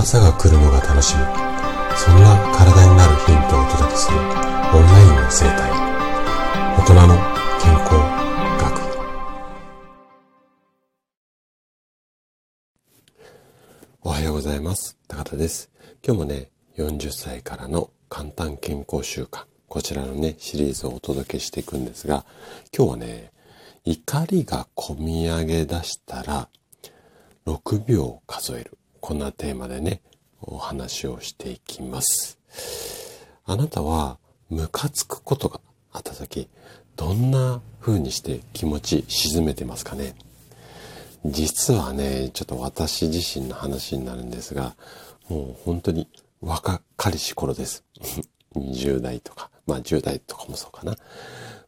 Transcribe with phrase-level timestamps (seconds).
[0.00, 1.22] 朝が来るのが楽しみ。
[1.96, 5.72] そんな体になるヒントをお届けするオンラインの生態。
[6.78, 7.16] 大人の
[7.60, 7.94] 健康
[8.62, 8.78] 学。
[14.02, 14.96] おはようございます。
[15.08, 15.68] 高田です。
[16.06, 19.46] 今日もね40歳からの簡単健康習慣。
[19.66, 22.24] こちらのねシリーズをお届けしていくんですが
[22.72, 23.32] 今日はね
[23.84, 26.48] 怒りがこみ上げ出したら
[27.46, 28.77] 6秒数える。
[29.00, 30.02] こんなテーマでね、
[30.40, 32.38] お話をしていきます。
[33.44, 34.18] あなたは
[34.50, 35.60] ムカつくことが
[35.92, 36.48] あった時、
[36.96, 40.14] どんな風にして気持ち沈めてますかね？
[41.24, 44.76] 実はね、ちょっと私自身の話になるんですが、
[45.28, 46.08] もう本当に
[46.40, 47.84] 若かりし頃です。
[48.56, 50.96] 20代とか、まあ10代とかもそうかな。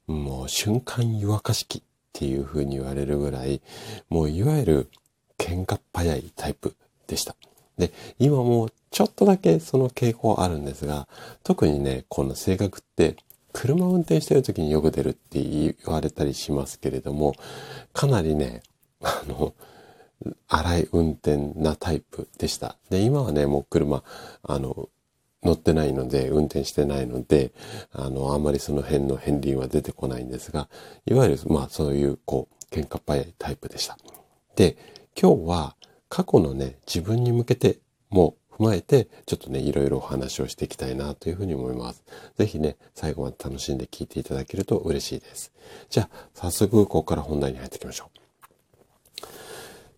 [0.07, 3.61] もう瞬間湯沸かし器っていう風に言われるぐらい、
[4.09, 4.91] もういわゆる
[5.39, 6.77] 喧嘩っ早いタイプ
[7.11, 7.35] でした。
[7.77, 11.09] で、今もちょっとだけその傾向あるんですが、
[11.43, 13.17] 特にね、この性格って
[13.53, 17.35] 車を運転してる時によく出るって言われたりしますけれども、
[17.93, 18.63] かなりね、
[19.03, 19.55] あの、
[20.49, 22.77] 荒い運転なタイプでした。
[22.91, 24.05] で、今はね、もう車、
[24.43, 24.89] あの、
[25.43, 27.53] 乗ってないので、運転してないので、
[27.93, 30.69] あの、あんまりその辺の片鱗は出てこないんですが、
[31.07, 33.97] いわゆる、まあそういう、こう、喧嘩っ早いタイプでした。
[34.55, 34.77] で、
[35.21, 35.77] 今日は
[36.11, 37.79] 過去のね、自分に向けて
[38.11, 42.05] も踏まえて、ちょっとね、いろいろお話をしていきたいなというふうに思います。
[42.37, 45.53] ぜひね、最後まで楽しんで聞いていただけると嬉しいです。
[45.89, 48.21] じゃあ、早速ここから本題に入っていきましょう。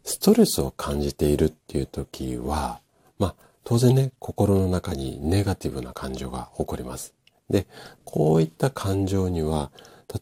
[0.05, 2.81] ストレスを感じているっていう時は、
[3.19, 7.15] まあ、当然ね、心の中にネガティブな感情が起こります。
[7.49, 7.67] で、
[8.05, 9.71] こういった感情には、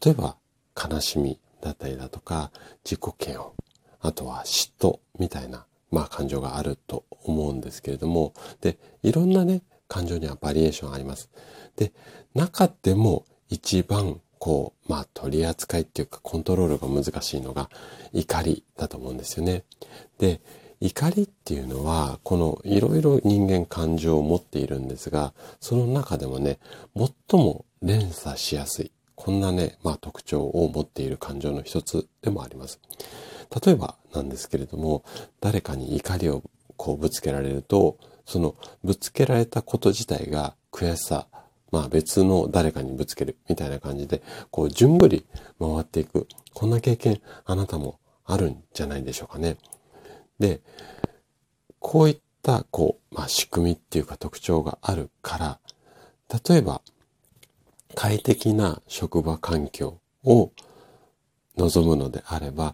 [0.03, 0.37] 例えば
[0.75, 2.51] 悲しみだったりだとか、
[2.85, 3.51] 自己嫌悪、
[3.99, 11.29] あとは嫉妬みたいな、まあ感情があると思うんですけれども、で、いろんなね、感情にはバリエーションあります。
[11.75, 11.91] で、
[12.33, 17.69] 中でも一番こう、まあ取り扱いっていうかコントロールが難しいのが
[18.13, 19.63] 怒りだと思うんですよね。
[20.17, 20.41] で、
[20.79, 26.57] 怒りっていうのは、このいろいろ人間感情を持っているんですが、その中でもね、
[26.95, 32.79] 最も連鎖しやすい、こんなね、まあ特徴を持っている感情の一つでもあります。
[33.65, 35.03] 例えばなんですけれども、
[35.41, 36.43] 誰かに怒りを
[36.77, 41.27] こうぶつけられると、そのぶつけられたこと自体が悔しさ、
[41.71, 45.25] まあ別の誰かにぶつけるみたいな感じで、こう順繰り
[45.59, 46.27] 回っていく。
[46.53, 49.57] こんな経験あなたもあるんじゃないでしょうかね。
[50.39, 50.61] で、
[51.79, 55.59] こういったこう、まあ仕組みっていうか特徴があるから、
[56.47, 56.81] 例えば
[57.95, 60.51] 快適な職場環境を
[61.57, 62.73] 望むのであれば、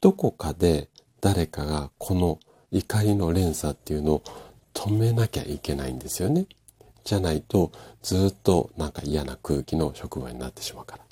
[0.00, 0.88] どこかで
[1.20, 2.38] 誰かがこの
[2.70, 4.22] 怒りの連鎖っていうのを
[4.74, 6.46] 止めなきゃいけないんですよね。
[7.04, 7.72] じゃないと
[8.02, 11.04] ずっとなんか嫌な空気の職場になってしまうから。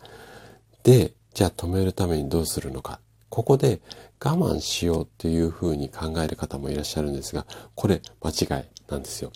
[0.84, 3.00] で、じゃあ止めるためにどうするのか。
[3.28, 3.80] ここで
[4.24, 7.44] 我慢しようっていうふうに考える方もいらっしゃるんですが、
[7.74, 9.32] これ間違いなんですよ。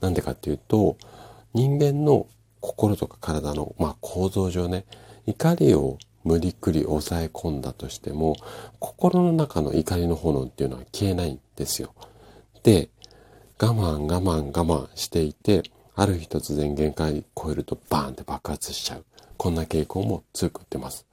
[0.00, 0.96] なんでかっていうと、
[1.54, 2.26] 人間の
[2.60, 4.84] 心とか体の、まあ、構造上ね、
[5.26, 8.36] 怒りを無理くり抑え込んだとしても、
[8.80, 11.94] 心の中の怒りの炎っていうのは消えないんですよ。
[12.64, 12.90] で、
[13.62, 15.62] 我慢我慢我慢していて、
[15.94, 19.04] ある日突然限界超えるとバーンって爆発しちゃう。
[19.36, 21.06] こんな傾向も強くってます。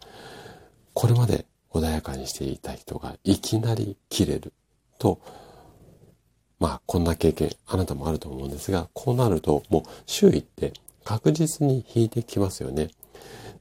[0.93, 4.51] これまで穏やかにしていた人がいきなり切れる
[4.97, 5.19] と、
[6.59, 12.89] まあこんな経験あなたもあると思うんですが、こうなるともう周囲って確実に引いてきますよね。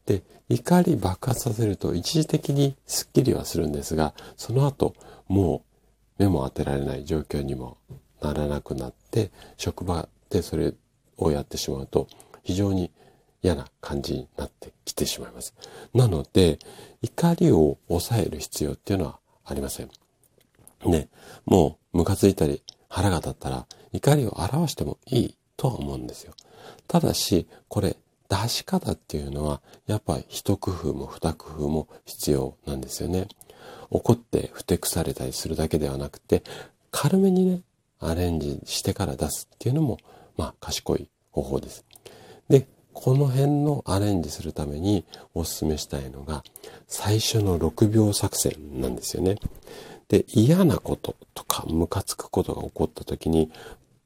[0.07, 4.95] で、怒り爆発させると一時的にスッキリはするんですが、その後
[5.29, 5.65] も
[6.19, 7.79] う目も当てられない状況にも
[8.21, 10.75] ならなくなって、職場でそれ
[11.17, 12.09] をやってしまうと
[12.43, 12.91] 非常に
[13.43, 15.55] 嫌な感じになってきてしまいます。
[15.95, 16.59] なので、
[17.03, 19.91] 怒りを抑える必要っていうのはありません。
[20.85, 21.09] ね、
[21.45, 26.35] もうムカついたり腹が立ったら怒りを表してもいいとは思うんですよ。
[26.89, 27.97] ただし、これ
[28.33, 33.29] 出し方っていうのは、やっぱ一工夫も二工夫も必要なんですよね。
[33.91, 36.43] 怒ってふてくされたりするだけではなくて、
[36.91, 37.61] 軽めにね、
[38.01, 39.99] アレンジしてから出すっていうのも、
[40.39, 41.85] まあ、賢い方法です。
[42.49, 46.43] で、この辺のアレンジするためにお勧めしたいのが、
[46.89, 49.37] 最初の6秒作戦なんですよね。
[50.09, 53.53] で、嫌なこととかムカつくことが起こった時に、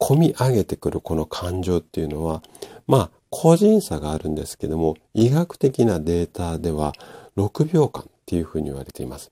[0.00, 2.42] 込み上げてくるこの感情っていうのは、
[2.86, 6.92] まあ、個人差があるんですけども、医学的なデータでは
[7.36, 9.30] 6秒間っていうふうに言われています。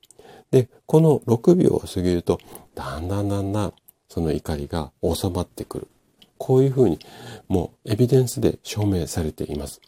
[0.51, 2.39] で、この6秒を過ぎると、
[2.75, 3.73] だんだんだんだん、
[4.09, 5.89] その怒りが収まってくる。
[6.39, 6.99] こういうふうに
[7.49, 9.81] もうエビデンスで証明されています。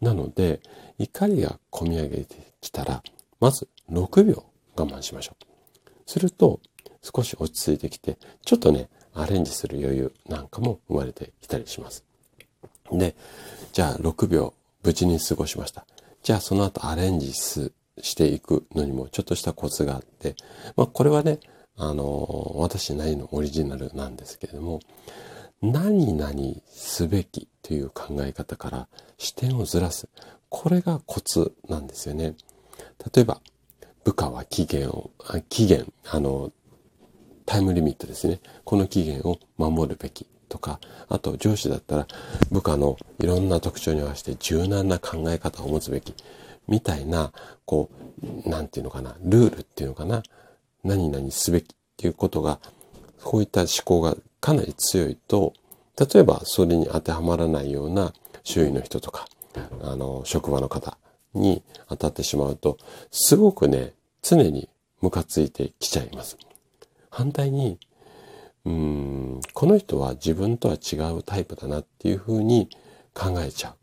[0.00, 0.60] なので、
[0.98, 3.02] 怒りが込み上げてきたら、
[3.38, 4.44] まず6秒
[4.76, 5.44] 我慢しましょう。
[6.06, 6.60] すると、
[7.02, 12.04] 少し落ち着いてきて、ちょっとね、アレンジする余裕なんかも生まれてきたりします。
[12.92, 13.14] で、
[13.72, 15.86] じゃあ6秒無事に過ごしました。
[16.22, 20.36] じゃあその後アレンジしていくのにもちょっとしたコツがあって、
[20.76, 21.40] まあこれはね、
[21.76, 24.80] あの、私なりのオリジナルなんですけれども、
[25.62, 26.32] 何々
[26.66, 28.88] すべきという考え方から
[29.18, 30.08] 視点をずらす。
[30.48, 32.34] これがコツなんですよね。
[33.14, 33.40] 例えば、
[34.04, 35.10] 部下は期限を、
[35.48, 36.50] 期限、あの、
[37.46, 38.40] タイムリミットですね。
[38.64, 42.06] この期限を守るべきとか、あと上司だったら
[42.50, 46.12] 部下のいろんな特徴に合わせて柔軟な考え方を持つべき。
[46.68, 47.32] みたいな、
[47.64, 47.88] こ
[48.22, 50.22] う、なんていうのかな、ルールっていうのかな、
[50.84, 52.60] 何々すべきっていうことが、
[53.24, 55.54] こういった思考がかなり強いと、
[55.98, 58.12] 例えばそれに当てはまらないような
[58.44, 59.26] 周囲の人とか、
[59.82, 60.96] あの、職場の方
[61.34, 62.78] に当たってしまうと、
[63.10, 63.92] すごくね、
[64.22, 64.68] 常に
[65.00, 66.38] ムカついてきちゃいます。
[67.10, 67.78] 反対に、
[68.64, 72.68] うん、この人は自分とは違うタイプだなっていうふうに
[73.14, 73.74] 考えちゃう。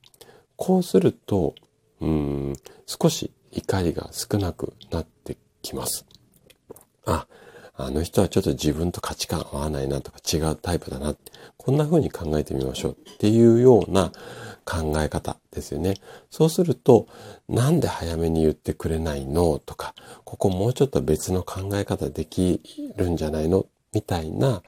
[0.56, 1.56] こうすると、
[2.00, 2.54] うん、
[2.86, 6.06] 少し怒りが少なくなってきます。
[7.06, 7.28] あ、
[7.76, 11.16] あの人はちょっと自分と価値観合わないなとか違うタイプだな。
[11.58, 14.12] こんな風に考えてみましょうっていうような
[14.66, 15.96] 考え方ですよね。
[16.30, 17.08] そうすると、
[17.48, 19.94] なんで早めに言ってくれないのとか、
[20.24, 22.62] ここもうちょっと別の考え方でき
[22.96, 24.62] るんじゃないのみたいな、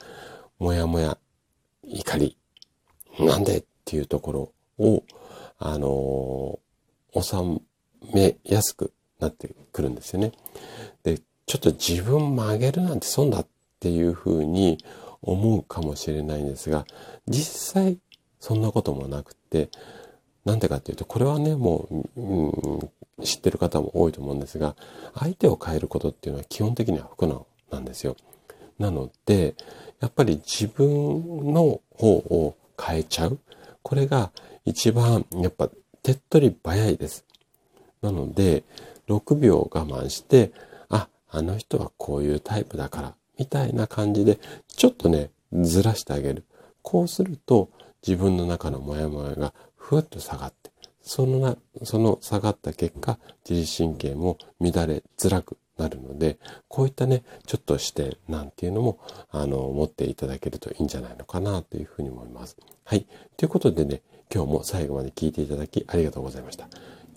[0.58, 1.20] もやもや、
[1.84, 2.36] 怒り、
[3.20, 4.32] なんでっていうとこ
[4.80, 5.04] ろを、
[5.60, 7.62] あのー、収
[8.12, 10.32] めやすくなってくるんですよね。
[11.04, 13.48] で、ちょっと自分曲げるなんて損だっ
[13.80, 14.84] ていうふうに
[15.22, 16.88] 思うかもしれないんですが、
[17.28, 18.00] 実際
[18.40, 19.70] そんなこともなくて、
[20.44, 24.76] なんでかっていうと、これはね、もう、うん、知ってる方も多いと思うんですが、
[25.14, 28.16] 相手を変えることっていうのは基本的には不可能なんですよ。
[28.80, 29.56] なので、
[30.00, 33.38] やっぱり自分の方を変えちゃう。
[33.84, 34.32] これが
[34.66, 35.70] 一番、やっぱ
[36.02, 37.26] 手っ取り早いです。
[38.02, 38.64] なので、
[39.08, 40.52] 6秒我慢して、
[40.90, 46.46] ああの人はこういうタイプだから、みたいな感じで、ちょっとね、ずらしてあげる。
[46.82, 47.70] こうすると、
[48.06, 50.72] 自分の中のモヤモヤがふわっと下がって、
[51.02, 56.38] そのな、その下がった結果、自律神経も乱れづらくなるので、
[56.68, 59.00] こういったね、ちょっと視点なんていうのも、
[59.32, 62.58] あの、持っていただけるといいんじゃないのかなというふうに思います。
[62.84, 63.08] はい。
[63.38, 64.02] ということでね、
[64.34, 66.68] 今日も最後まで聞いていただきありがとうございました。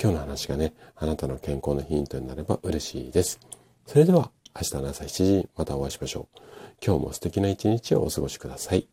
[0.00, 3.38] 今日の話がね、あなたの健康のヒントになれば嬉しいです。
[3.86, 6.38] それでは明日の朝7時またお会いしましょう。
[6.84, 8.91] 今日も素敵な一日をお過ごしください。